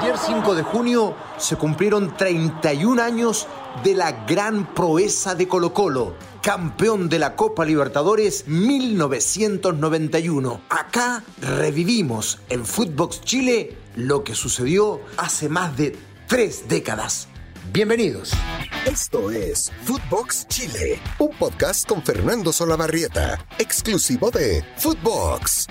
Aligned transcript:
Ayer 0.00 0.16
5 0.18 0.54
de 0.56 0.62
junio 0.64 1.14
se 1.38 1.54
cumplieron 1.56 2.16
31 2.16 3.00
años 3.00 3.46
de 3.84 3.94
la 3.94 4.10
gran 4.26 4.74
proeza 4.74 5.36
de 5.36 5.46
Colo 5.46 5.72
Colo, 5.72 6.16
campeón 6.42 7.08
de 7.08 7.20
la 7.20 7.36
Copa 7.36 7.64
Libertadores 7.64 8.48
1991. 8.48 10.62
Acá 10.68 11.22
revivimos 11.40 12.40
en 12.48 12.66
Footbox 12.66 13.20
Chile 13.20 13.78
lo 13.94 14.24
que 14.24 14.34
sucedió 14.34 15.00
hace 15.16 15.48
más 15.48 15.76
de 15.76 15.96
tres 16.26 16.66
décadas. 16.66 17.28
Bienvenidos. 17.72 18.32
Esto 18.86 19.30
es 19.30 19.70
Footbox 19.84 20.48
Chile, 20.48 20.98
un 21.20 21.30
podcast 21.38 21.88
con 21.88 22.02
Fernando 22.02 22.52
Solabarrieta, 22.52 23.46
exclusivo 23.58 24.32
de 24.32 24.64
Footbox. 24.76 25.68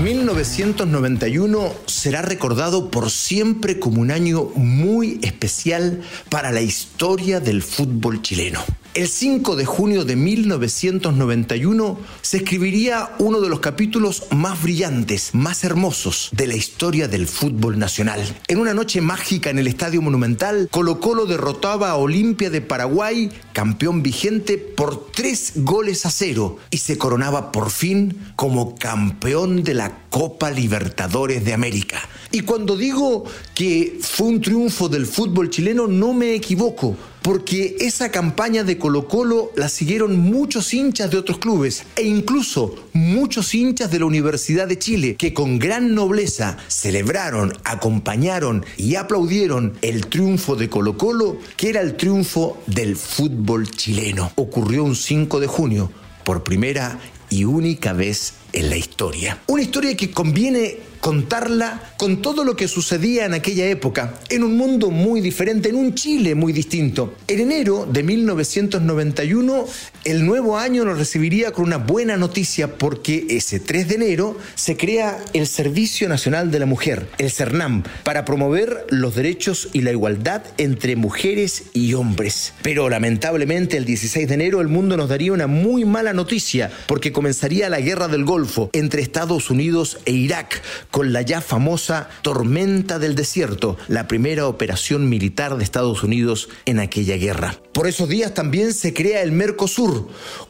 1991 0.00 1.72
será 1.86 2.20
recordado 2.20 2.90
por 2.90 3.10
siempre 3.10 3.78
como 3.78 4.02
un 4.02 4.10
año 4.10 4.50
muy 4.54 5.18
especial 5.22 6.02
para 6.28 6.52
la 6.52 6.60
historia 6.60 7.40
del 7.40 7.62
fútbol 7.62 8.20
chileno. 8.20 8.60
El 8.96 9.08
5 9.08 9.56
de 9.56 9.66
junio 9.66 10.06
de 10.06 10.16
1991 10.16 11.98
se 12.22 12.38
escribiría 12.38 13.14
uno 13.18 13.42
de 13.42 13.50
los 13.50 13.60
capítulos 13.60 14.22
más 14.30 14.62
brillantes, 14.62 15.34
más 15.34 15.64
hermosos 15.64 16.30
de 16.32 16.46
la 16.46 16.54
historia 16.54 17.06
del 17.06 17.26
fútbol 17.26 17.78
nacional. 17.78 18.22
En 18.48 18.58
una 18.58 18.72
noche 18.72 19.02
mágica 19.02 19.50
en 19.50 19.58
el 19.58 19.66
Estadio 19.66 20.00
Monumental, 20.00 20.68
Colo 20.70 20.98
Colo 20.98 21.26
derrotaba 21.26 21.90
a 21.90 21.96
Olimpia 21.96 22.48
de 22.48 22.62
Paraguay, 22.62 23.30
campeón 23.52 24.02
vigente, 24.02 24.56
por 24.56 25.12
tres 25.12 25.52
goles 25.56 26.06
a 26.06 26.10
cero 26.10 26.56
y 26.70 26.78
se 26.78 26.96
coronaba 26.96 27.52
por 27.52 27.68
fin 27.68 28.16
como 28.34 28.76
campeón 28.76 29.62
de 29.62 29.74
la 29.74 30.06
Copa 30.08 30.50
Libertadores 30.50 31.44
de 31.44 31.52
América. 31.52 32.00
Y 32.32 32.40
cuando 32.40 32.78
digo 32.78 33.24
que 33.54 33.98
fue 34.00 34.28
un 34.28 34.40
triunfo 34.40 34.88
del 34.88 35.04
fútbol 35.04 35.50
chileno, 35.50 35.86
no 35.86 36.14
me 36.14 36.34
equivoco 36.34 36.96
porque 37.26 37.74
esa 37.80 38.12
campaña 38.12 38.62
de 38.62 38.78
Colo 38.78 39.08
Colo 39.08 39.50
la 39.56 39.68
siguieron 39.68 40.16
muchos 40.16 40.72
hinchas 40.72 41.10
de 41.10 41.16
otros 41.16 41.38
clubes 41.38 41.82
e 41.96 42.04
incluso 42.04 42.76
muchos 42.92 43.52
hinchas 43.52 43.90
de 43.90 43.98
la 43.98 44.04
Universidad 44.04 44.68
de 44.68 44.78
Chile 44.78 45.16
que 45.16 45.34
con 45.34 45.58
gran 45.58 45.92
nobleza 45.92 46.56
celebraron, 46.68 47.52
acompañaron 47.64 48.64
y 48.76 48.94
aplaudieron 48.94 49.76
el 49.82 50.06
triunfo 50.06 50.54
de 50.54 50.68
Colo 50.70 50.96
Colo, 50.96 51.38
que 51.56 51.70
era 51.70 51.80
el 51.80 51.96
triunfo 51.96 52.62
del 52.68 52.94
fútbol 52.94 53.68
chileno. 53.72 54.30
Ocurrió 54.36 54.84
un 54.84 54.94
5 54.94 55.40
de 55.40 55.48
junio, 55.48 55.90
por 56.22 56.44
primera 56.44 57.00
y 57.28 57.42
única 57.42 57.92
vez 57.92 58.34
en 58.52 58.70
la 58.70 58.76
historia. 58.76 59.40
Una 59.48 59.62
historia 59.62 59.96
que 59.96 60.12
conviene 60.12 60.78
contarla 61.06 61.80
con 61.98 62.20
todo 62.20 62.42
lo 62.42 62.56
que 62.56 62.66
sucedía 62.66 63.26
en 63.26 63.34
aquella 63.34 63.64
época, 63.66 64.14
en 64.28 64.42
un 64.42 64.56
mundo 64.56 64.90
muy 64.90 65.20
diferente, 65.20 65.68
en 65.68 65.76
un 65.76 65.94
Chile 65.94 66.34
muy 66.34 66.52
distinto. 66.52 67.14
En 67.28 67.38
enero 67.38 67.86
de 67.88 68.02
1991, 68.02 69.66
el 70.02 70.26
nuevo 70.26 70.58
año 70.58 70.84
nos 70.84 70.98
recibiría 70.98 71.52
con 71.52 71.64
una 71.64 71.76
buena 71.76 72.16
noticia 72.16 72.76
porque 72.76 73.24
ese 73.30 73.60
3 73.60 73.86
de 73.86 73.94
enero 73.94 74.36
se 74.56 74.76
crea 74.76 75.16
el 75.32 75.46
Servicio 75.46 76.08
Nacional 76.08 76.50
de 76.50 76.58
la 76.58 76.66
Mujer, 76.66 77.06
el 77.18 77.30
CERNAM, 77.30 77.84
para 78.02 78.24
promover 78.24 78.84
los 78.90 79.14
derechos 79.14 79.68
y 79.72 79.82
la 79.82 79.92
igualdad 79.92 80.42
entre 80.58 80.96
mujeres 80.96 81.66
y 81.72 81.94
hombres. 81.94 82.52
Pero 82.62 82.88
lamentablemente 82.90 83.76
el 83.76 83.84
16 83.84 84.26
de 84.26 84.34
enero 84.34 84.60
el 84.60 84.66
mundo 84.66 84.96
nos 84.96 85.08
daría 85.08 85.32
una 85.32 85.46
muy 85.46 85.84
mala 85.84 86.12
noticia 86.12 86.72
porque 86.88 87.12
comenzaría 87.12 87.70
la 87.70 87.80
guerra 87.80 88.08
del 88.08 88.24
Golfo 88.24 88.70
entre 88.72 89.02
Estados 89.02 89.50
Unidos 89.50 89.98
e 90.04 90.10
Irak 90.10 90.62
con 90.96 91.12
la 91.12 91.20
ya 91.20 91.42
famosa 91.42 92.08
Tormenta 92.22 92.98
del 92.98 93.14
Desierto, 93.16 93.76
la 93.86 94.08
primera 94.08 94.46
operación 94.46 95.10
militar 95.10 95.58
de 95.58 95.62
Estados 95.62 96.02
Unidos 96.02 96.48
en 96.64 96.80
aquella 96.80 97.18
guerra. 97.18 97.58
Por 97.72 97.86
esos 97.86 98.08
días 98.08 98.32
también 98.32 98.72
se 98.72 98.94
crea 98.94 99.20
el 99.20 99.30
Mercosur, 99.30 100.08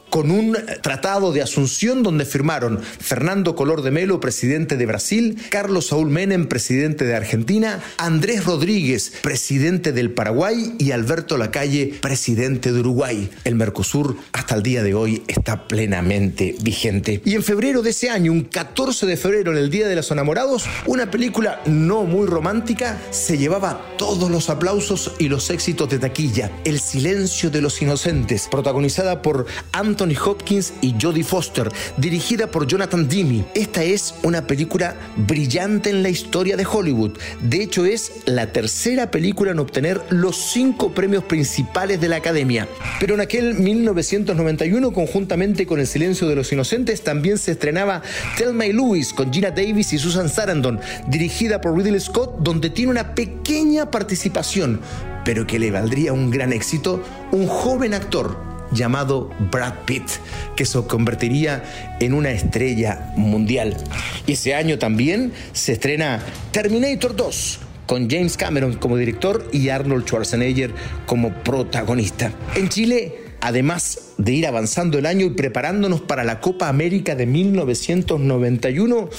con 0.09 0.31
un 0.31 0.57
tratado 0.81 1.31
de 1.31 1.41
asunción 1.41 2.03
donde 2.03 2.25
firmaron 2.25 2.79
Fernando 2.81 3.55
Color 3.55 3.81
de 3.81 3.91
Melo, 3.91 4.19
presidente 4.19 4.77
de 4.77 4.85
Brasil, 4.85 5.37
Carlos 5.49 5.87
Saúl 5.87 6.09
Menem, 6.09 6.47
presidente 6.47 7.05
de 7.05 7.15
Argentina, 7.15 7.83
Andrés 7.97 8.45
Rodríguez, 8.45 9.13
presidente 9.21 9.91
del 9.91 10.11
Paraguay 10.11 10.75
y 10.77 10.91
Alberto 10.91 11.37
Lacalle, 11.37 11.93
presidente 12.01 12.71
de 12.71 12.79
Uruguay. 12.79 13.29
El 13.43 13.55
Mercosur 13.55 14.15
hasta 14.31 14.55
el 14.55 14.63
día 14.63 14.83
de 14.83 14.93
hoy 14.93 15.23
está 15.27 15.67
plenamente 15.67 16.55
vigente. 16.61 17.21
Y 17.25 17.35
en 17.35 17.43
febrero 17.43 17.81
de 17.81 17.89
ese 17.91 18.09
año, 18.09 18.31
un 18.31 18.43
14 18.43 19.05
de 19.05 19.17
febrero, 19.17 19.51
en 19.51 19.57
el 19.57 19.69
Día 19.69 19.87
de 19.87 19.95
los 19.95 20.09
Enamorados, 20.11 20.65
una 20.85 21.11
película 21.11 21.61
no 21.65 22.03
muy 22.03 22.27
romántica 22.27 22.97
se 23.11 23.37
llevaba 23.37 23.81
todos 23.97 24.31
los 24.31 24.49
aplausos 24.49 25.11
y 25.19 25.27
los 25.29 25.49
éxitos 25.49 25.89
de 25.89 25.99
taquilla. 25.99 26.51
El 26.63 26.79
silencio 26.79 27.49
de 27.49 27.61
los 27.61 27.81
inocentes, 27.81 28.47
protagonizada 28.49 29.21
por 29.21 29.45
Anthony 29.71 29.96
Anthony 29.97 30.15
Hopkins 30.23 30.73
y 30.81 30.93
Jodie 31.01 31.23
Foster, 31.23 31.69
dirigida 31.97 32.45
por 32.45 32.67
Jonathan 32.67 33.09
Demme. 33.09 33.45
Esta 33.55 33.83
es 33.83 34.13
una 34.21 34.45
película 34.45 34.95
brillante 35.15 35.89
en 35.89 36.03
la 36.03 36.09
historia 36.09 36.55
de 36.55 36.67
Hollywood. 36.67 37.17
De 37.41 37.63
hecho, 37.63 37.83
es 37.83 38.11
la 38.25 38.51
tercera 38.51 39.09
película 39.09 39.53
en 39.53 39.57
obtener 39.57 39.99
los 40.11 40.35
cinco 40.37 40.91
premios 40.91 41.23
principales 41.23 41.99
de 41.99 42.09
la 42.09 42.17
Academia. 42.17 42.67
Pero 42.99 43.15
en 43.15 43.21
aquel 43.21 43.55
1991, 43.55 44.93
conjuntamente 44.93 45.65
con 45.65 45.79
El 45.79 45.87
Silencio 45.87 46.27
de 46.27 46.35
los 46.35 46.51
Inocentes, 46.51 47.03
también 47.03 47.39
se 47.39 47.53
estrenaba 47.53 48.03
Thelma 48.37 48.67
y 48.67 48.73
Louise 48.73 49.15
con 49.15 49.33
Gina 49.33 49.49
Davis 49.49 49.93
y 49.93 49.97
Susan 49.97 50.29
Sarandon, 50.29 50.79
dirigida 51.07 51.59
por 51.59 51.75
Ridley 51.75 51.99
Scott, 51.99 52.35
donde 52.41 52.69
tiene 52.69 52.91
una 52.91 53.15
pequeña 53.15 53.89
participación, 53.89 54.79
pero 55.25 55.47
que 55.47 55.57
le 55.57 55.71
valdría 55.71 56.13
un 56.13 56.29
gran 56.29 56.53
éxito, 56.53 57.01
un 57.31 57.47
joven 57.47 57.95
actor 57.95 58.56
llamado 58.71 59.29
Brad 59.51 59.73
Pitt, 59.85 60.09
que 60.55 60.65
se 60.65 60.81
convertiría 60.83 61.63
en 61.99 62.13
una 62.13 62.31
estrella 62.31 63.13
mundial. 63.15 63.77
Y 64.25 64.33
ese 64.33 64.55
año 64.55 64.77
también 64.77 65.33
se 65.53 65.73
estrena 65.73 66.21
Terminator 66.51 67.15
2 67.15 67.59
con 67.85 68.09
James 68.09 68.37
Cameron 68.37 68.73
como 68.75 68.97
director 68.97 69.47
y 69.51 69.69
Arnold 69.69 70.05
Schwarzenegger 70.05 70.73
como 71.05 71.31
protagonista. 71.31 72.31
En 72.55 72.69
Chile, 72.69 73.26
además 73.47 73.99
de 74.17 74.33
ir 74.33 74.45
avanzando 74.45 74.97
el 74.97 75.05
año 75.05 75.25
y 75.27 75.29
preparándonos 75.29 76.01
para 76.01 76.25
la 76.25 76.41
Copa 76.41 76.67
América 76.67 77.15
de 77.15 77.25
1991, 77.25 79.09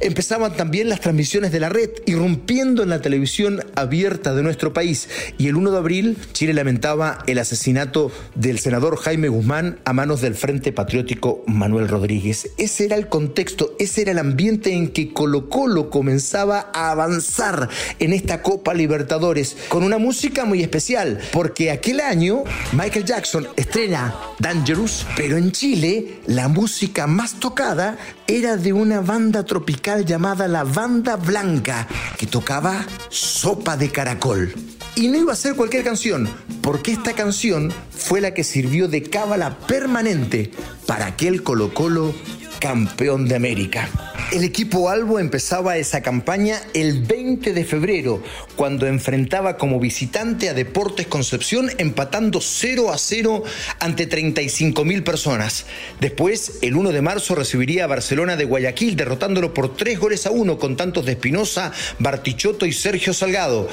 empezaban 0.00 0.56
también 0.56 0.88
las 0.88 1.00
transmisiones 1.00 1.52
de 1.52 1.60
la 1.60 1.68
red, 1.68 1.90
irrumpiendo 2.06 2.82
en 2.82 2.88
la 2.88 3.00
televisión 3.00 3.60
abierta 3.76 4.34
de 4.34 4.42
nuestro 4.42 4.72
país. 4.72 5.08
Y 5.38 5.46
el 5.46 5.54
1 5.54 5.70
de 5.70 5.78
abril, 5.78 6.16
Chile 6.32 6.54
lamentaba 6.54 7.18
el 7.28 7.38
asesinato 7.38 8.10
del 8.34 8.58
senador 8.58 8.96
Jaime 8.96 9.28
Guzmán 9.28 9.78
a 9.84 9.92
manos 9.92 10.22
del 10.22 10.34
Frente 10.34 10.72
Patriótico 10.72 11.44
Manuel 11.46 11.86
Rodríguez. 11.86 12.50
Ese 12.58 12.86
era 12.86 12.96
el 12.96 13.08
contexto, 13.08 13.76
ese 13.78 14.02
era 14.02 14.10
el 14.10 14.18
ambiente 14.18 14.72
en 14.72 14.88
que 14.88 15.12
Colo 15.12 15.48
Colo 15.48 15.88
comenzaba 15.88 16.70
a 16.74 16.90
avanzar 16.90 17.68
en 18.00 18.12
esta 18.12 18.42
Copa 18.42 18.74
Libertadores, 18.74 19.56
con 19.68 19.84
una 19.84 19.98
música 19.98 20.44
muy 20.44 20.62
especial, 20.62 21.20
porque 21.30 21.70
aquel 21.70 22.00
año 22.00 22.42
Michael 22.72 23.04
Jackson 23.04 23.46
estrena 23.68 24.14
Dangerous, 24.38 25.06
pero 25.14 25.36
en 25.36 25.52
Chile 25.52 26.20
la 26.26 26.48
música 26.48 27.06
más 27.06 27.34
tocada 27.34 27.98
era 28.26 28.56
de 28.56 28.72
una 28.72 29.02
banda 29.02 29.44
tropical 29.44 30.06
llamada 30.06 30.48
la 30.48 30.64
Banda 30.64 31.16
Blanca, 31.16 31.86
que 32.16 32.26
tocaba 32.26 32.86
Sopa 33.10 33.76
de 33.76 33.90
Caracol. 33.90 34.54
Y 34.96 35.08
no 35.08 35.18
iba 35.18 35.34
a 35.34 35.36
ser 35.36 35.54
cualquier 35.54 35.84
canción, 35.84 36.30
porque 36.62 36.92
esta 36.92 37.12
canción 37.12 37.70
fue 37.90 38.22
la 38.22 38.32
que 38.32 38.42
sirvió 38.42 38.88
de 38.88 39.02
cábala 39.02 39.58
permanente 39.58 40.50
para 40.86 41.06
aquel 41.06 41.42
Colo 41.42 41.74
Colo 41.74 42.14
campeón 42.60 43.28
de 43.28 43.36
América. 43.36 44.07
El 44.32 44.44
equipo 44.44 44.90
Albo 44.90 45.18
empezaba 45.18 45.78
esa 45.78 46.02
campaña 46.02 46.60
el 46.74 47.00
20 47.00 47.54
de 47.54 47.64
febrero, 47.64 48.22
cuando 48.56 48.86
enfrentaba 48.86 49.56
como 49.56 49.80
visitante 49.80 50.50
a 50.50 50.54
Deportes 50.54 51.06
Concepción, 51.06 51.70
empatando 51.78 52.42
0 52.42 52.92
a 52.92 52.98
0 52.98 53.42
ante 53.80 54.06
35 54.06 54.84
mil 54.84 55.02
personas. 55.02 55.64
Después, 56.00 56.58
el 56.60 56.76
1 56.76 56.92
de 56.92 57.00
marzo, 57.00 57.36
recibiría 57.36 57.84
a 57.84 57.86
Barcelona 57.86 58.36
de 58.36 58.44
Guayaquil, 58.44 58.96
derrotándolo 58.96 59.54
por 59.54 59.74
3 59.74 59.98
goles 59.98 60.26
a 60.26 60.30
1 60.30 60.58
con 60.58 60.76
tantos 60.76 61.06
de 61.06 61.12
Espinosa, 61.12 61.72
Bartichotto 61.98 62.66
y 62.66 62.74
Sergio 62.74 63.14
Salgado. 63.14 63.70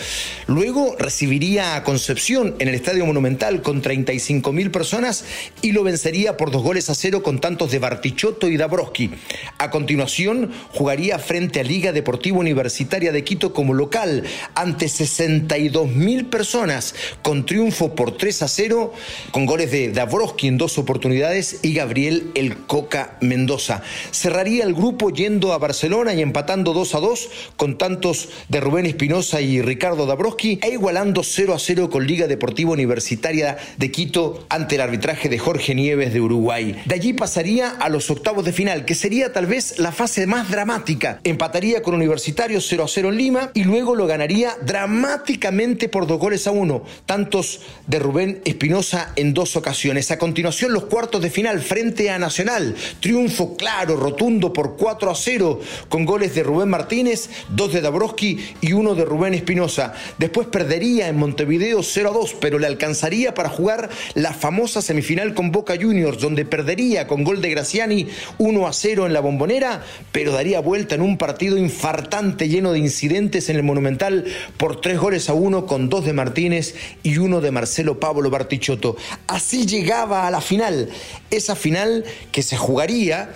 Luego 0.47 0.95
recibiría 0.97 1.75
a 1.75 1.83
Concepción 1.83 2.55
en 2.59 2.69
el 2.69 2.75
Estadio 2.75 3.05
Monumental 3.05 3.61
con 3.61 3.81
35 3.81 4.53
mil 4.53 4.71
personas 4.71 5.25
y 5.61 5.73
lo 5.73 5.83
vencería 5.83 6.37
por 6.37 6.51
2 6.51 6.63
goles 6.63 6.89
a 6.89 6.95
0 6.95 7.23
con 7.23 7.41
tantos 7.41 7.71
de 7.71 7.79
Bartichotto 7.79 8.47
y 8.47 8.55
Dabrowski. 8.55 9.11
A 9.57 9.69
continuación, 9.69 10.34
jugaría 10.71 11.19
frente 11.19 11.59
a 11.59 11.63
Liga 11.63 11.91
Deportiva 11.91 12.37
Universitaria 12.37 13.11
de 13.11 13.23
Quito 13.23 13.53
como 13.53 13.73
local 13.73 14.23
ante 14.53 14.89
62 14.89 15.89
mil 15.89 16.25
personas 16.25 16.95
con 17.21 17.45
triunfo 17.45 17.95
por 17.95 18.17
3 18.17 18.43
a 18.43 18.47
0 18.47 18.93
con 19.31 19.45
goles 19.45 19.71
de 19.71 19.91
Dabrowski 19.91 20.47
en 20.47 20.57
dos 20.57 20.77
oportunidades 20.77 21.59
y 21.61 21.73
Gabriel 21.73 22.31
El 22.35 22.57
Coca 22.57 23.17
Mendoza. 23.21 23.81
Cerraría 24.11 24.63
el 24.63 24.73
grupo 24.73 25.09
yendo 25.09 25.53
a 25.53 25.57
Barcelona 25.57 26.13
y 26.13 26.21
empatando 26.21 26.73
2 26.73 26.95
a 26.95 26.99
2 26.99 27.29
con 27.57 27.77
tantos 27.77 28.29
de 28.49 28.59
Rubén 28.59 28.85
Espinosa 28.85 29.41
y 29.41 29.61
Ricardo 29.61 30.05
Dabrowski 30.05 30.59
e 30.61 30.69
igualando 30.69 31.23
0 31.23 31.53
a 31.53 31.59
0 31.59 31.89
con 31.89 32.05
Liga 32.05 32.27
Deportiva 32.27 32.71
Universitaria 32.71 33.57
de 33.77 33.91
Quito 33.91 34.45
ante 34.49 34.75
el 34.75 34.81
arbitraje 34.81 35.29
de 35.29 35.39
Jorge 35.39 35.75
Nieves 35.75 36.13
de 36.13 36.21
Uruguay. 36.21 36.81
De 36.85 36.95
allí 36.95 37.13
pasaría 37.13 37.69
a 37.69 37.89
los 37.89 38.09
octavos 38.09 38.45
de 38.45 38.53
final, 38.53 38.85
que 38.85 38.95
sería 38.95 39.33
tal 39.33 39.45
vez 39.45 39.79
la 39.79 39.91
fase 39.91 40.24
más 40.27 40.49
dramática. 40.49 41.19
Empataría 41.23 41.81
con 41.81 41.95
Universitario 41.95 42.61
0 42.61 42.83
a 42.83 42.87
0 42.87 43.09
en 43.09 43.17
Lima 43.17 43.51
y 43.53 43.63
luego 43.63 43.95
lo 43.95 44.07
ganaría 44.07 44.55
dramáticamente 44.61 45.89
por 45.89 46.07
dos 46.07 46.19
goles 46.19 46.47
a 46.47 46.51
uno, 46.51 46.83
tantos 47.05 47.61
de 47.87 47.99
Rubén 47.99 48.41
Espinosa 48.45 49.11
en 49.15 49.33
dos 49.33 49.55
ocasiones. 49.55 50.11
A 50.11 50.17
continuación, 50.17 50.73
los 50.73 50.85
cuartos 50.85 51.21
de 51.21 51.29
final 51.29 51.61
frente 51.61 52.09
a 52.09 52.19
Nacional. 52.19 52.75
Triunfo 52.99 53.55
claro, 53.55 53.95
rotundo 53.95 54.53
por 54.53 54.77
4 54.77 55.11
a 55.11 55.15
0, 55.15 55.59
con 55.89 56.05
goles 56.05 56.35
de 56.35 56.43
Rubén 56.43 56.69
Martínez, 56.69 57.29
dos 57.49 57.73
de 57.73 57.81
Dabrowski 57.81 58.39
y 58.61 58.73
uno 58.73 58.95
de 58.95 59.05
Rubén 59.05 59.33
Espinosa. 59.33 59.93
Después 60.17 60.47
perdería 60.47 61.07
en 61.07 61.17
Montevideo 61.17 61.83
0 61.83 62.09
a 62.09 62.13
2, 62.13 62.35
pero 62.39 62.59
le 62.59 62.67
alcanzaría 62.67 63.33
para 63.33 63.49
jugar 63.49 63.89
la 64.13 64.33
famosa 64.33 64.81
semifinal 64.81 65.33
con 65.33 65.51
Boca 65.51 65.75
Juniors, 65.79 66.19
donde 66.19 66.45
perdería 66.45 67.07
con 67.07 67.23
gol 67.23 67.41
de 67.41 67.49
Graciani 67.49 68.07
1 68.37 68.67
a 68.67 68.73
0 68.73 69.05
en 69.05 69.13
la 69.13 69.19
bombonera, 69.19 69.83
pero 70.15 70.31
daría 70.31 70.61
vuelta 70.61 70.95
en 70.95 71.01
un 71.01 71.17
partido 71.17 71.57
infartante 71.57 72.47
lleno 72.47 72.71
de 72.71 72.79
incidentes 72.79 73.49
en 73.49 73.57
el 73.57 73.63
Monumental 73.63 74.23
por 74.55 74.79
tres 74.79 74.97
goles 74.97 75.27
a 75.27 75.33
uno 75.33 75.65
con 75.65 75.89
dos 75.89 76.05
de 76.05 76.13
Martínez 76.13 76.73
y 77.03 77.17
uno 77.17 77.41
de 77.41 77.51
Marcelo 77.51 77.99
Pablo 77.99 78.29
Bartichotto. 78.29 78.95
Así 79.27 79.65
llegaba 79.65 80.25
a 80.25 80.31
la 80.31 80.39
final, 80.39 80.87
esa 81.31 81.57
final 81.57 82.05
que 82.31 82.43
se 82.43 82.55
jugaría 82.55 83.33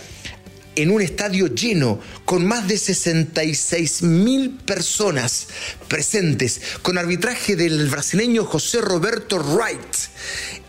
en 0.77 0.91
un 0.91 1.01
estadio 1.01 1.47
lleno, 1.47 1.99
con 2.23 2.45
más 2.45 2.69
de 2.69 2.77
66 2.77 4.03
mil 4.03 4.51
personas 4.51 5.49
presentes, 5.89 6.61
con 6.81 6.97
arbitraje 6.97 7.57
del 7.57 7.89
brasileño 7.89 8.45
José 8.45 8.79
Roberto 8.79 9.37
Wright. 9.37 9.95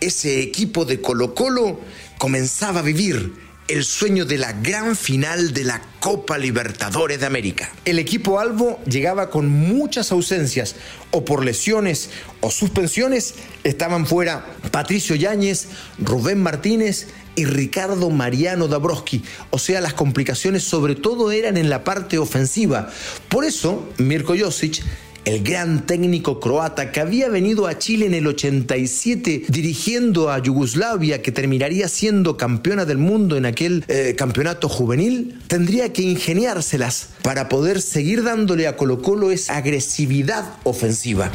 Ese 0.01 0.41
equipo 0.41 0.85
de 0.85 1.01
Colo 1.01 1.37
Colo 1.37 1.79
comenzaba 2.19 2.81
a 2.81 2.83
vivir 2.83 3.50
el 3.70 3.84
sueño 3.84 4.25
de 4.25 4.37
la 4.37 4.52
gran 4.52 4.96
final 4.96 5.55
de 5.55 5.62
la 5.62 5.81
Copa 6.00 6.37
Libertadores 6.38 7.20
de 7.20 7.26
América. 7.26 7.72
El 7.84 8.00
equipo 8.00 8.40
Albo 8.40 8.81
llegaba 8.84 9.31
con 9.31 9.49
muchas 9.49 10.11
ausencias, 10.11 10.75
o 11.12 11.25
por 11.25 11.44
lesiones 11.44 12.11
o 12.40 12.50
suspensiones, 12.50 13.37
estaban 13.62 14.06
fuera 14.06 14.44
Patricio 14.72 15.14
Yáñez, 15.14 15.69
Rubén 15.99 16.43
Martínez 16.43 17.06
y 17.37 17.44
Ricardo 17.44 18.11
Mariano 18.11 18.67
Dabrowski. 18.67 19.22
O 19.50 19.58
sea, 19.61 19.81
las 19.81 19.94
complicaciones 19.94 20.64
sobre 20.64 20.96
todo 20.96 21.31
eran 21.31 21.56
en 21.56 21.70
la 21.70 21.84
parte 21.84 22.19
ofensiva. 22.19 22.90
Por 23.28 23.44
eso, 23.44 23.88
Mirko 23.99 24.34
Josic 24.37 24.82
el 25.25 25.43
gran 25.43 25.87
técnico 25.87 26.40
croata 26.40 26.93
que 26.93 27.00
había 27.00 27.28
venido 27.28 27.67
a 27.67 27.78
Chile 27.78 28.06
en 28.06 28.14
el 28.14 28.26
87 28.26 29.44
dirigiendo 29.49 30.31
a 30.31 30.38
Yugoslavia, 30.38 31.22
que 31.22 31.32
terminaría 31.32 31.88
siendo 31.88 32.37
campeona 32.37 32.84
del 32.84 32.99
mundo 32.99 33.37
en 33.37 33.46
aquel 33.46 33.84
eh, 33.88 34.14
campeonato 34.17 34.69
juvenil, 34.69 35.38
tendría 35.46 35.93
que 35.93 36.02
ingeniárselas 36.02 37.11
para 37.22 37.49
poder 37.49 37.81
seguir 37.82 38.22
dándole 38.22 38.67
a 38.67 38.76
Colo 38.76 39.02
Colo 39.02 39.31
esa 39.31 39.56
agresividad 39.56 40.55
ofensiva. 40.64 41.31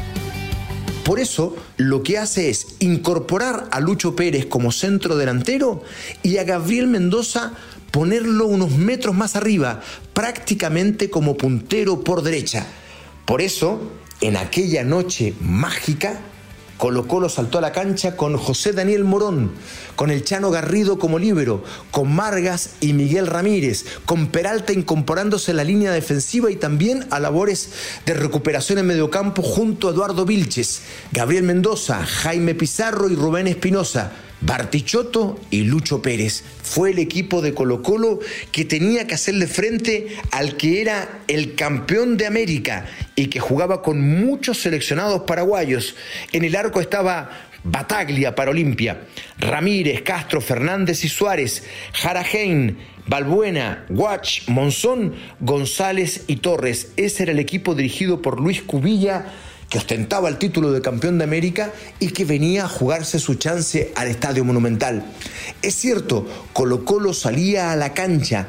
Por 1.03 1.19
eso 1.19 1.55
lo 1.77 2.01
que 2.01 2.17
hace 2.17 2.49
es 2.49 2.65
incorporar 2.79 3.67
a 3.69 3.79
Lucho 3.79 4.15
Pérez 4.15 4.47
como 4.47 4.71
centro 4.71 5.15
delantero 5.15 5.83
y 6.23 6.37
a 6.37 6.43
Gabriel 6.43 6.87
Mendoza 6.87 7.53
ponerlo 7.91 8.47
unos 8.47 8.71
metros 8.71 9.15
más 9.15 9.35
arriba, 9.35 9.81
prácticamente 10.13 11.11
como 11.11 11.37
puntero 11.37 12.03
por 12.03 12.23
derecha. 12.23 12.65
Por 13.25 13.42
eso, 13.42 13.81
en 14.22 14.38
aquella 14.38 14.83
noche 14.83 15.33
mágica, 15.42 16.19
Colo 16.77 17.07
Colo 17.07 17.30
saltó 17.30 17.57
a 17.57 17.62
la 17.62 17.72
cancha 17.72 18.18
con 18.18 18.38
José 18.38 18.74
Daniel 18.74 19.06
Morón, 19.06 19.51
con 19.95 20.12
el 20.12 20.24
Chano 20.24 20.51
Garrido 20.51 21.00
como 21.00 21.19
líbero, 21.19 21.63
con 21.89 22.13
Margas 22.13 22.72
y 22.81 22.94
Miguel 22.94 23.27
Ramírez, 23.27 23.86
con 24.06 24.27
Peralta 24.27 24.74
incorporándose 24.74 25.51
a 25.51 25.54
la 25.56 25.63
línea 25.63 25.92
defensiva 25.92 26.51
y 26.51 26.57
también 26.57 27.07
a 27.12 27.19
labores 27.19 27.69
de 28.06 28.13
recuperación 28.13 28.77
en 28.77 28.88
mediocampo 28.88 29.42
junto 29.42 29.88
a 29.88 29.92
Eduardo 29.92 30.25
Vilches, 30.25 30.81
Gabriel 31.13 31.44
Mendoza, 31.44 32.06
Jaime 32.06 32.56
Pizarro 32.56 33.10
y 33.10 33.16
Rubén 33.16 33.48
Espinosa. 33.48 34.12
Bartichotto 34.45 35.39
y 35.50 35.63
Lucho 35.63 36.01
Pérez. 36.01 36.44
Fue 36.62 36.92
el 36.92 37.00
equipo 37.00 37.42
de 37.42 37.53
Colo 37.53 37.81
Colo 37.81 38.19
que 38.51 38.63
tenía 38.63 39.07
que 39.07 39.15
hacerle 39.15 39.47
frente 39.47 40.15
al 40.31 40.56
que 40.56 40.81
era 40.81 41.21
el 41.27 41.56
campeón 41.56 42.18
de 42.18 42.27
América 42.27 42.86
y 43.15 43.27
que 43.27 43.39
jugaba 43.39 43.81
con 43.81 44.01
muchos 44.01 44.59
seleccionados 44.59 45.24
paraguayos. 45.24 45.95
En 46.31 46.44
el 46.44 46.56
arco 46.56 46.80
estaba 46.80 47.50
Bataglia 47.63 48.36
para 48.36 48.51
Olimpia, 48.51 49.01
Ramírez, 49.39 50.03
Castro, 50.03 50.39
Fernández 50.39 51.03
y 51.03 51.09
Suárez, 51.09 51.63
Jarajein, 51.94 52.77
Balbuena, 53.07 53.86
Guach, 53.89 54.47
Monzón, 54.47 55.15
González 55.39 56.25
y 56.27 56.38
Torres. 56.38 56.92
Ese 56.97 57.24
era 57.24 57.31
el 57.31 57.39
equipo 57.39 57.74
dirigido 57.74 58.21
por 58.21 58.39
Luis 58.39 58.62
Cubilla 58.62 59.33
que 59.69 59.77
ostentaba 59.77 60.27
el 60.29 60.38
título 60.38 60.71
de 60.71 60.81
campeón 60.81 61.17
de 61.17 61.23
América 61.23 61.71
y 62.00 62.09
que 62.09 62.25
venía 62.25 62.65
a 62.65 62.69
jugarse 62.69 63.19
su 63.19 63.35
chance 63.35 63.94
al 63.95 64.07
Estadio 64.07 64.44
Monumental. 64.45 65.06
Es 65.62 65.75
cierto, 65.75 66.27
Colo 66.53 66.83
Colo 66.85 67.13
salía 67.13 67.71
a 67.71 67.75
la 67.75 67.94
cancha 67.94 68.47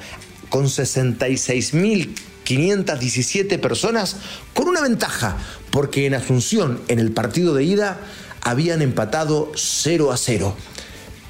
con 0.49 0.65
66.517 0.67 3.59
personas 3.59 4.17
con 4.55 4.69
una 4.69 4.81
ventaja, 4.81 5.37
porque 5.71 6.07
en 6.07 6.15
Asunción, 6.15 6.81
en 6.89 6.99
el 6.99 7.13
partido 7.13 7.53
de 7.55 7.65
ida, 7.65 8.01
habían 8.43 8.81
empatado 8.83 9.53
0 9.55 10.13
a 10.13 10.17
0. 10.17 10.57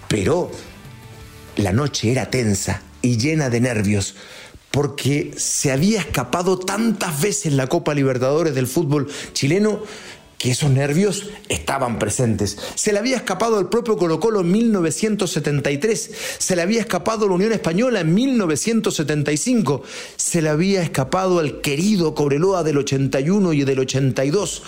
Pero 0.09 0.53
la 1.57 1.73
noche 1.73 2.13
era 2.13 2.31
tensa 2.31 2.83
y 3.03 3.17
llena 3.17 3.51
de 3.51 3.61
nervios 3.61 4.15
porque 4.77 5.33
se 5.39 5.73
había 5.73 6.01
escapado 6.01 6.59
tantas 6.59 7.19
veces 7.23 7.55
la 7.55 7.67
Copa 7.67 7.95
Libertadores 7.95 8.55
del 8.55 8.67
fútbol 8.67 9.09
chileno 9.33 9.81
que 10.37 10.51
esos 10.51 10.69
nervios 10.69 11.31
estaban 11.49 11.99
presentes. 11.99 12.59
Se 12.75 12.93
le 12.93 12.99
había 12.99 13.17
escapado 13.17 13.57
al 13.57 13.71
propio 13.71 13.97
Colo 13.97 14.21
Colo 14.21 14.43
en 14.43 14.53
1973, 14.53 16.11
se 16.37 16.57
le 16.57 16.61
había 16.61 16.81
escapado 16.81 17.27
la 17.27 17.37
Unión 17.37 17.53
Española 17.53 18.01
en 18.01 18.13
1975, 18.13 19.83
se 20.17 20.43
le 20.43 20.51
había 20.51 20.83
escapado 20.83 21.39
al 21.39 21.63
querido 21.63 22.15
Cobreloa 22.15 22.63
del 22.63 22.77
81 22.77 23.55
y 23.55 23.65
del 23.65 23.79
82. 23.79 24.63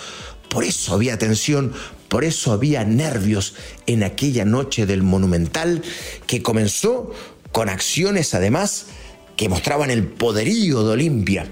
Por 0.49 0.63
eso 0.63 0.95
había 0.95 1.19
tensión, 1.19 1.71
por 2.07 2.23
eso 2.23 2.51
había 2.51 2.83
nervios 2.83 3.53
en 3.85 4.01
aquella 4.01 4.43
noche 4.43 4.87
del 4.87 5.03
Monumental 5.03 5.83
que 6.25 6.41
comenzó 6.41 7.11
con 7.51 7.69
acciones 7.69 8.33
además 8.33 8.87
que 9.39 9.47
mostraban 9.47 9.89
el 9.89 10.03
poderío 10.03 10.83
de 10.83 10.91
Olimpia. 10.91 11.47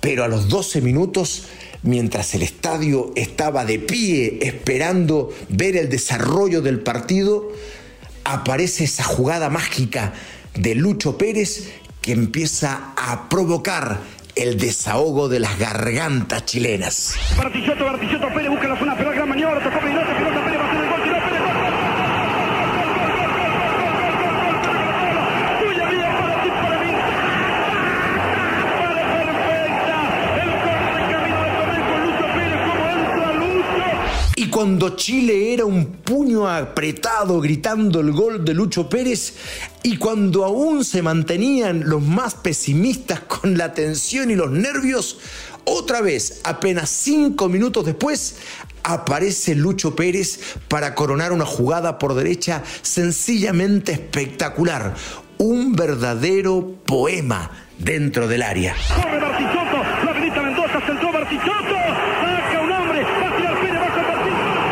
Pero 0.00 0.24
a 0.24 0.28
los 0.28 0.48
12 0.48 0.80
minutos, 0.80 1.44
mientras 1.84 2.34
el 2.34 2.42
estadio 2.42 3.12
estaba 3.14 3.64
de 3.64 3.78
pie 3.78 4.40
esperando 4.42 5.32
ver 5.48 5.76
el 5.76 5.88
desarrollo 5.88 6.62
del 6.62 6.80
partido, 6.80 7.52
aparece 8.24 8.82
esa 8.82 9.04
jugada 9.04 9.50
mágica 9.50 10.14
de 10.54 10.74
Lucho 10.74 11.16
Pérez 11.16 11.70
que 12.00 12.10
empieza 12.10 12.92
a 12.96 13.28
provocar 13.28 14.00
el 14.34 14.58
desahogo 14.58 15.28
de 15.28 15.38
las 15.38 15.60
gargantas 15.60 16.44
chilenas 16.44 17.14
zona, 18.78 18.96
pero 18.96 19.10
gran 19.12 19.28
maniobra, 19.28 19.62
tocó 19.62 19.78
cuando 34.46 34.94
Chile 34.94 35.52
era 35.52 35.64
un 35.64 35.86
puño 35.86 36.48
apretado 36.48 37.40
gritando 37.40 37.98
el 37.98 38.12
gol 38.12 38.44
de 38.44 38.54
Lucho 38.54 38.88
Pérez 38.88 39.34
y 39.82 39.96
cuando 39.96 40.44
aún 40.44 40.84
se 40.84 41.02
mantenían 41.02 41.82
los 41.88 42.00
más 42.00 42.36
pesimistas 42.36 43.20
con 43.20 43.58
la 43.58 43.74
tensión 43.74 44.30
y 44.30 44.36
los 44.36 44.50
nervios, 44.50 45.18
otra 45.64 46.00
vez, 46.00 46.40
apenas 46.44 46.88
cinco 46.88 47.48
minutos 47.48 47.84
después, 47.84 48.36
aparece 48.84 49.54
Lucho 49.54 49.94
Pérez 49.94 50.40
para 50.68 50.94
coronar 50.94 51.32
una 51.32 51.44
jugada 51.44 51.98
por 51.98 52.14
derecha 52.14 52.62
sencillamente 52.82 53.92
espectacular. 53.92 54.94
Un 55.36 55.74
verdadero 55.74 56.76
poema 56.86 57.50
dentro 57.78 58.28
del 58.28 58.42
área. 58.42 58.74
Corre 58.94 59.20
Bartichotto, 59.20 59.76
la 60.04 60.12
Benita 60.12 60.42
Mendoza, 60.42 60.80
centró 60.86 61.12
Bartichotto, 61.12 61.74
saca 61.74 62.60
un 62.62 62.72
hombre, 62.72 63.02
va 63.02 63.28
a 63.28 63.36
tirar 63.36 63.60
Pérez, 63.60 63.80
baja 63.80 64.02
Bartichotto. 64.02 64.68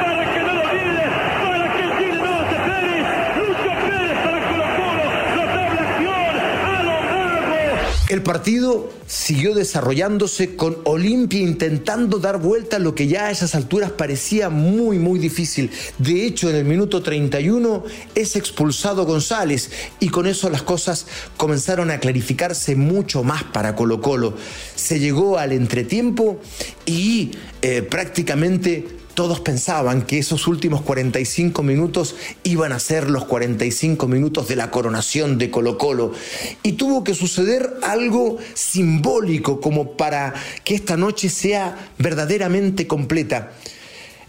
para 0.00 0.32
que 0.32 0.40
no 0.40 0.52
lo 0.54 0.62
olvide, 0.62 1.06
para 1.42 1.76
que 1.76 1.82
el 1.82 1.90
Chile 1.98 2.18
no 2.18 2.34
se 2.50 2.56
Pérez, 2.68 3.06
Lucho 3.36 3.70
Pérez 3.88 4.18
para 4.24 4.38
Colo 4.48 4.66
Colo, 4.78 5.06
notable 5.36 5.78
acción, 5.80 6.32
a 6.64 6.82
lo 6.82 6.96
largo. 7.10 7.60
El 8.08 8.22
partido 8.22 8.90
siguió 9.06 9.54
desarrollándose 9.54 10.56
con 10.56 10.78
Olimpia 10.84 11.40
intentando 11.40 12.18
dar 12.18 12.40
vuelta 12.40 12.76
a 12.76 12.78
lo 12.78 12.94
que 12.94 13.06
ya 13.06 13.26
a 13.26 13.30
esas 13.30 13.54
alturas 13.54 13.90
parecía 13.90 14.48
muy 14.48 14.98
muy 14.98 15.18
difícil. 15.18 15.70
De 15.98 16.24
hecho, 16.24 16.48
en 16.48 16.56
el 16.56 16.64
minuto 16.64 17.02
31 17.02 17.84
es 18.14 18.34
expulsado 18.34 19.04
González 19.04 19.70
y 20.00 20.08
con 20.08 20.26
eso 20.26 20.48
las 20.48 20.62
cosas 20.62 21.06
comenzaron 21.36 21.90
a 21.90 22.00
clarificarse 22.00 22.76
mucho 22.76 23.24
más 23.24 23.44
para 23.44 23.76
Colo 23.76 24.00
Colo. 24.00 24.34
Se 24.74 24.98
llegó 25.00 25.36
al 25.36 25.52
entretiempo 25.52 26.40
y 26.86 27.32
eh, 27.60 27.82
prácticamente 27.82 28.86
todos 29.18 29.40
pensaban 29.40 30.02
que 30.02 30.20
esos 30.20 30.46
últimos 30.46 30.80
45 30.82 31.64
minutos 31.64 32.14
iban 32.44 32.70
a 32.70 32.78
ser 32.78 33.10
los 33.10 33.24
45 33.24 34.06
minutos 34.06 34.46
de 34.46 34.54
la 34.54 34.70
coronación 34.70 35.38
de 35.38 35.50
Colo 35.50 35.76
Colo. 35.76 36.12
Y 36.62 36.74
tuvo 36.74 37.02
que 37.02 37.14
suceder 37.14 37.68
algo 37.82 38.38
simbólico 38.54 39.60
como 39.60 39.96
para 39.96 40.34
que 40.62 40.76
esta 40.76 40.96
noche 40.96 41.30
sea 41.30 41.90
verdaderamente 41.98 42.86
completa. 42.86 43.50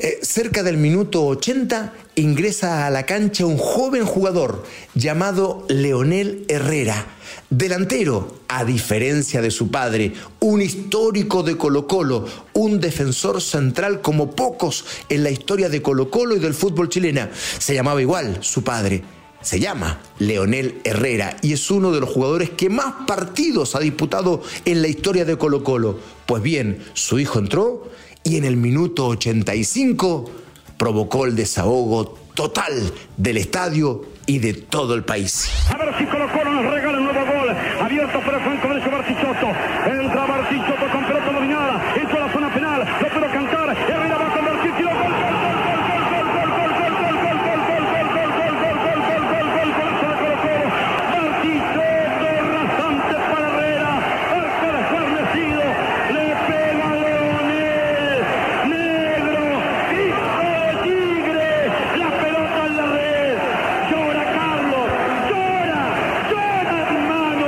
Eh, 0.01 0.19
cerca 0.21 0.63
del 0.63 0.77
minuto 0.77 1.25
80 1.25 1.93
ingresa 2.15 2.87
a 2.87 2.89
la 2.89 3.05
cancha 3.05 3.45
un 3.45 3.57
joven 3.57 4.05
jugador 4.05 4.63
llamado 4.95 5.65
Leonel 5.67 6.45
Herrera, 6.47 7.05
delantero, 7.49 8.39
a 8.47 8.63
diferencia 8.63 9.41
de 9.41 9.51
su 9.51 9.71
padre, 9.71 10.13
un 10.39 10.61
histórico 10.61 11.43
de 11.43 11.57
Colo 11.57 11.85
Colo, 11.85 12.25
un 12.53 12.79
defensor 12.79 13.41
central 13.41 13.99
como 13.99 14.31
pocos 14.31 14.85
en 15.09 15.21
la 15.21 15.31
historia 15.31 15.67
de 15.67 15.81
Colo 15.81 16.09
Colo 16.09 16.37
y 16.37 16.39
del 16.39 16.53
fútbol 16.53 16.87
chilena. 16.87 17.29
Se 17.33 17.73
llamaba 17.73 18.01
igual 18.01 18.37
su 18.39 18.63
padre. 18.63 19.03
Se 19.41 19.59
llama 19.59 20.01
Leonel 20.17 20.79
Herrera 20.85 21.37
y 21.41 21.53
es 21.53 21.71
uno 21.71 21.91
de 21.91 21.99
los 21.99 22.09
jugadores 22.09 22.49
que 22.49 22.69
más 22.69 23.05
partidos 23.05 23.75
ha 23.75 23.79
disputado 23.79 24.43
en 24.63 24.81
la 24.81 24.87
historia 24.87 25.25
de 25.25 25.37
Colo 25.37 25.63
Colo. 25.63 25.99
Pues 26.25 26.41
bien, 26.41 26.83
su 26.93 27.19
hijo 27.19 27.39
entró 27.39 27.89
y 28.23 28.37
en 28.37 28.45
el 28.45 28.57
minuto 28.57 29.07
85 29.07 30.29
provocó 30.77 31.25
el 31.25 31.35
desahogo 31.35 32.17
total 32.33 32.91
del 33.17 33.37
estadio 33.37 34.03
y 34.25 34.39
de 34.39 34.53
todo 34.53 34.93
el 34.93 35.03
país. 35.03 35.49
A 35.69 35.77
ver 35.77 35.93
si 35.97 36.05
Colo 36.05 36.27
Colo 36.31 36.51
nos 36.51 36.71
regala 36.73 36.97
un 36.99 37.03
nuevo 37.05 37.19
gol. 37.25 37.49
Abierto 37.81 38.19
por 38.21 38.33
el 38.33 38.41
flanco 38.41 38.67
derecho 38.69 38.91
Bartichotto. 38.91 39.47
Entra 39.89 40.25
Bartichotto 40.25 40.91
con 40.91 41.05
pelota 41.05 41.31
dominada. 41.31 41.93
Entra 41.99 42.23
a 42.23 42.27
la 42.27 42.33
zona 42.33 42.53
penal. 42.53 42.79
Lo 43.01 43.07
puedo 43.09 43.31
cantar. 43.33 43.77
Herrera 43.89 44.17
va 44.17 44.27
a 44.27 44.35
convertir. 44.35 44.71
Tiro 44.75 44.89
gol. 44.89 45.13
Bartichotto 51.11 52.29
rasante 52.53 53.15
para 53.15 53.47
Herrera. 53.49 53.91
Arco 54.39 54.67
desguarnecido. 54.77 55.63
Le 56.13 56.25
pega 56.47 56.87
Leonel. 57.03 58.19
Negro. 58.69 59.43
Hijo 59.99 60.45
de 60.53 60.71
tigre. 60.83 61.49
La 61.97 62.09
pelota 62.21 62.59
en 62.67 62.73
la 62.77 62.85
red. 62.95 63.37
Llora 63.89 64.25
Carlos. 64.37 64.87
Llora. 65.29 65.83
Llora 66.29 66.77
hermano. 66.87 67.47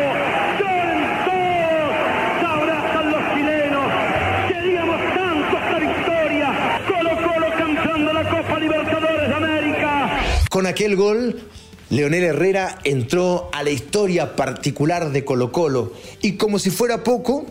Lloren 0.60 1.04
todos. 1.28 1.92
Se 2.40 2.46
abrazan 2.46 3.06
los 3.12 3.24
chilenos. 3.34 3.88
Queríamos 4.48 5.00
tanto 5.16 5.54
esta 5.58 5.78
victoria. 5.80 6.48
Colo 6.88 7.14
Colo 7.16 7.48
cantando 7.58 8.14
la 8.14 8.24
Copa 8.30 8.60
Libertadores 8.60 9.28
de 9.30 9.36
América. 9.36 9.90
Con 10.50 10.66
aquel 10.82 10.96
gol, 10.96 11.40
Leonel 11.92 12.24
Herrera 12.24 12.80
entró 12.84 13.52
a 13.54 13.62
la 13.62 13.70
historia 13.70 14.36
particular 14.36 15.12
de 15.12 15.24
Colo 15.24 15.52
Colo 15.52 15.94
y 16.24 16.38
como 16.38 16.58
si 16.58 16.72
fuera 16.72 17.04
poco, 17.04 17.46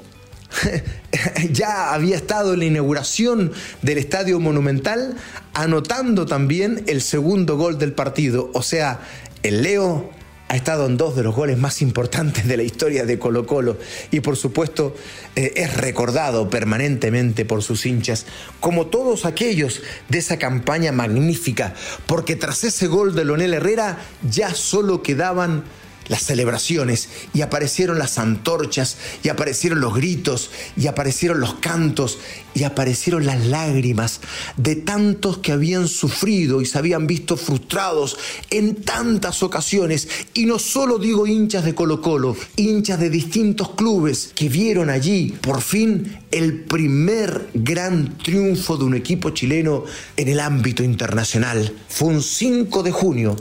ya 1.53 1.95
había 1.95 2.17
estado 2.17 2.55
en 2.55 2.59
la 2.59 2.65
inauguración 2.65 3.53
del 3.83 3.99
Estadio 3.99 4.41
Monumental, 4.41 5.15
anotando 5.55 6.27
también 6.27 6.83
el 6.89 7.03
segundo 7.03 7.57
gol 7.57 7.79
del 7.79 7.93
partido. 7.93 8.51
O 8.53 8.63
sea, 8.63 8.99
el 9.45 9.63
Leo 9.63 10.11
ha 10.51 10.57
estado 10.57 10.87
en 10.87 10.97
dos 10.97 11.15
de 11.15 11.23
los 11.23 11.33
goles 11.33 11.59
más 11.59 11.81
importantes 11.81 12.49
de 12.49 12.57
la 12.57 12.65
historia 12.65 13.07
de 13.07 13.21
Colo 13.21 13.47
Colo 13.47 13.79
y 14.11 14.19
por 14.19 14.37
supuesto 14.37 14.97
eh, 15.37 15.53
es 15.55 15.77
recordado 15.77 16.51
permanentemente 16.51 17.45
por 17.45 17.63
sus 17.63 17.87
hinchas, 17.87 18.27
como 18.59 18.89
todos 18.89 19.27
aquellos 19.27 19.81
de 20.09 20.19
esa 20.19 20.41
campaña 20.41 20.91
magnífica, 20.91 21.75
porque 22.07 22.35
tras 22.35 22.65
ese 22.65 22.89
gol 22.89 23.15
de 23.15 23.27
Leonel 23.27 23.55
Herrera 23.55 24.01
ya 24.29 24.53
solo 24.53 25.05
quedaban 25.05 25.63
las 26.11 26.25
celebraciones 26.25 27.09
y 27.33 27.41
aparecieron 27.43 27.99
las 27.99 28.19
antorchas 28.19 28.99
y 29.23 29.29
aparecieron 29.29 29.81
los 29.81 29.95
gritos 29.95 30.51
y 30.77 30.89
aparecieron 30.89 31.41
los 31.41 31.55
cantos 31.55 32.19
y 32.53 32.65
aparecieron 32.65 33.25
las 33.27 33.47
lágrimas 33.47 34.21
de 34.57 34.75
tantos 34.75 35.39
que 35.39 35.53
habían 35.53 35.87
sufrido 35.87 36.61
y 36.61 36.67
se 36.67 36.79
habían 36.79 37.07
visto 37.07 37.37
frustrados 37.37 38.19
en 38.51 38.75
tantas 38.75 39.45
ocasiones 39.45 40.09
y 40.35 40.47
no 40.47 40.59
solo 40.59 40.99
digo 40.99 41.29
hinchas 41.29 41.65
de 41.65 41.77
Colo 41.77 42.03
Colo, 42.03 42.37
hinchas 42.57 42.99
de 42.99 43.09
distintos 43.09 43.71
clubes 43.77 44.33
que 44.35 44.49
vieron 44.49 44.91
allí 44.91 45.33
por 45.41 45.63
fin 45.63 46.19
el 46.33 46.65
primer 46.65 47.51
gran 47.55 48.19
triunfo 48.19 48.77
de 48.77 48.85
un 48.85 48.97
equipo 48.97 49.31
chileno 49.31 49.85
en 50.17 50.27
el 50.27 50.41
ámbito 50.41 50.83
internacional. 50.83 51.73
Fue 51.89 52.09
un 52.09 52.23
5 52.23 52.83
de 52.83 52.91
junio 52.91 53.37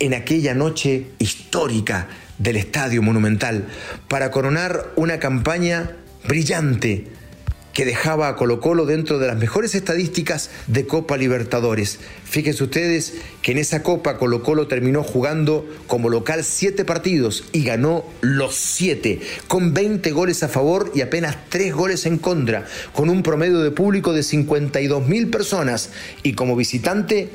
en 0.00 0.14
aquella 0.14 0.54
noche 0.54 1.06
histórica 1.18 2.08
del 2.38 2.56
Estadio 2.56 3.02
Monumental 3.02 3.68
para 4.08 4.30
coronar 4.30 4.90
una 4.96 5.20
campaña 5.20 5.96
brillante 6.26 7.06
que 7.72 7.84
dejaba 7.84 8.28
a 8.28 8.36
Colo 8.36 8.60
Colo 8.60 8.84
dentro 8.84 9.18
de 9.18 9.26
las 9.26 9.36
mejores 9.36 9.74
estadísticas 9.74 10.50
de 10.66 10.86
Copa 10.86 11.16
Libertadores. 11.16 12.00
Fíjense 12.24 12.64
ustedes 12.64 13.14
que 13.42 13.52
en 13.52 13.58
esa 13.58 13.82
Copa 13.82 14.18
Colo 14.18 14.42
Colo 14.42 14.66
terminó 14.66 15.02
jugando 15.02 15.68
como 15.86 16.08
local 16.08 16.44
siete 16.44 16.84
partidos 16.84 17.44
y 17.52 17.62
ganó 17.62 18.04
los 18.22 18.54
siete, 18.56 19.20
con 19.48 19.72
20 19.72 20.10
goles 20.10 20.42
a 20.42 20.48
favor 20.48 20.90
y 20.94 21.02
apenas 21.02 21.36
3 21.48 21.72
goles 21.72 22.06
en 22.06 22.18
contra, 22.18 22.66
con 22.92 23.08
un 23.08 23.22
promedio 23.22 23.60
de 23.60 23.70
público 23.70 24.12
de 24.12 24.22
52 24.24 25.06
mil 25.06 25.30
personas 25.30 25.90
y 26.22 26.32
como 26.32 26.56
visitante 26.56 27.30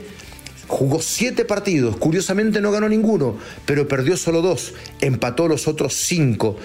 Jugó 0.68 1.02
siete 1.02 1.46
partidos, 1.46 1.96
curiosamente 1.98 2.60
no 2.60 2.72
ganó 2.72 2.90
ninguno, 2.90 3.38
pero 3.66 3.88
perdió 3.88 4.18
solo 4.18 4.42
dos, 4.42 4.74
empató 5.00 5.48
los 5.48 5.68
otros 5.68 5.94
cinco. 5.94 6.58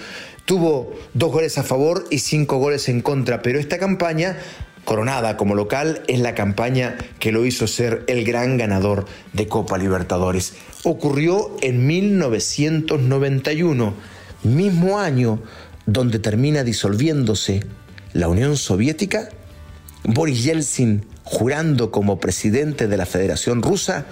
Tuvo 0.45 0.91
dos 1.13 1.31
goles 1.31 1.59
a 1.59 1.63
favor 1.63 2.05
y 2.09 2.19
cinco 2.19 2.57
goles 2.57 2.89
en 2.89 3.01
contra, 3.01 3.41
pero 3.41 3.59
esta 3.59 3.77
campaña, 3.77 4.37
coronada 4.85 5.37
como 5.37 5.53
local, 5.53 6.01
es 6.07 6.19
la 6.19 6.33
campaña 6.33 6.97
que 7.19 7.31
lo 7.31 7.45
hizo 7.45 7.67
ser 7.67 8.03
el 8.07 8.25
gran 8.25 8.57
ganador 8.57 9.05
de 9.33 9.47
Copa 9.47 9.77
Libertadores. 9.77 10.55
Ocurrió 10.83 11.55
en 11.61 11.85
1991, 11.85 13.93
mismo 14.43 14.99
año 14.99 15.43
donde 15.85 16.17
termina 16.17 16.63
disolviéndose 16.63 17.63
la 18.13 18.27
Unión 18.27 18.57
Soviética. 18.57 19.29
Boris 20.03 20.43
Yeltsin 20.43 21.05
jurando 21.31 21.91
como 21.91 22.19
presidente 22.19 22.89
de 22.89 22.97
la 22.97 23.05
Federación 23.05 23.61
Rusa, 23.61 24.05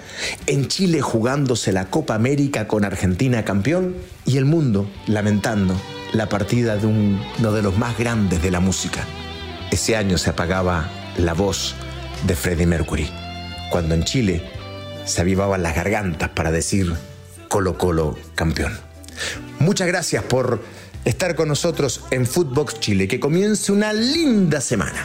en 0.46 0.68
Chile 0.68 1.02
jugándose 1.02 1.70
la 1.70 1.84
Copa 1.84 2.14
América 2.14 2.66
con 2.66 2.82
Argentina 2.82 3.44
campeón 3.44 3.94
y 4.24 4.38
el 4.38 4.46
mundo 4.46 4.90
lamentando 5.06 5.78
la 6.14 6.30
partida 6.30 6.76
de 6.78 6.86
un- 6.86 7.20
uno 7.38 7.52
de 7.52 7.60
los 7.60 7.76
más 7.76 7.98
grandes 7.98 8.40
de 8.42 8.50
la 8.50 8.60
música. 8.60 9.04
Ese 9.70 9.96
año 9.96 10.16
se 10.16 10.30
apagaba 10.30 10.88
la 11.18 11.34
voz 11.34 11.74
de 12.26 12.34
Freddie 12.34 12.66
Mercury, 12.66 13.10
cuando 13.70 13.94
en 13.94 14.04
Chile 14.04 14.42
se 15.04 15.20
avivaban 15.20 15.62
las 15.62 15.76
gargantas 15.76 16.30
para 16.30 16.50
decir 16.50 16.90
Colo 17.48 17.76
Colo 17.76 18.16
campeón. 18.34 18.72
Muchas 19.58 19.88
gracias 19.88 20.24
por 20.24 20.62
estar 21.04 21.34
con 21.34 21.48
nosotros 21.48 22.00
en 22.10 22.26
Footbox 22.26 22.80
Chile, 22.80 23.06
que 23.08 23.20
comience 23.20 23.72
una 23.72 23.92
linda 23.92 24.62
semana. 24.62 25.04